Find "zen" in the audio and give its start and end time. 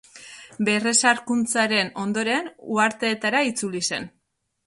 3.93-4.09